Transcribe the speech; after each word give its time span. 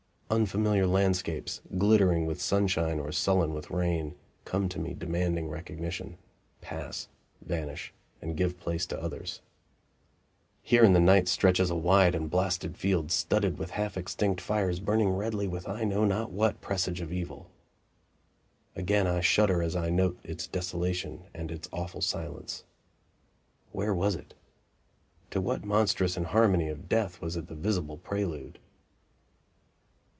Unfamiliar 0.33 0.87
landscapes, 0.87 1.59
glittering 1.77 2.25
with 2.25 2.41
sunshine 2.41 3.01
or 3.01 3.11
sullen 3.11 3.53
with 3.53 3.69
rain, 3.69 4.15
come 4.45 4.69
to 4.69 4.79
me 4.79 4.93
demanding 4.93 5.49
recognition, 5.49 6.17
pass, 6.61 7.09
vanish 7.41 7.93
and 8.21 8.37
give 8.37 8.57
place 8.57 8.85
to 8.85 9.01
others. 9.01 9.41
Here 10.61 10.85
in 10.85 10.93
the 10.93 11.01
night 11.01 11.27
stretches 11.27 11.69
a 11.69 11.75
wide 11.75 12.15
and 12.15 12.29
blasted 12.29 12.77
field 12.77 13.11
studded 13.11 13.57
with 13.57 13.71
half 13.71 13.97
extinct 13.97 14.39
fires 14.39 14.79
burning 14.79 15.09
redly 15.09 15.49
with 15.49 15.67
I 15.67 15.83
know 15.83 16.05
not 16.05 16.31
what 16.31 16.61
presage 16.61 17.01
of 17.01 17.11
evil. 17.11 17.51
Again 18.73 19.07
I 19.07 19.19
shudder 19.19 19.61
as 19.61 19.75
I 19.75 19.89
note 19.89 20.17
its 20.23 20.47
desolation 20.47 21.25
and 21.33 21.51
its 21.51 21.67
awful 21.73 21.99
silence. 21.99 22.63
Where 23.73 23.93
was 23.93 24.15
it? 24.15 24.33
To 25.31 25.41
what 25.41 25.65
monstrous 25.65 26.15
inharmony 26.15 26.69
of 26.69 26.87
death 26.87 27.19
was 27.19 27.35
it 27.35 27.47
the 27.47 27.53
visible 27.55 27.97
prelude? 27.97 28.59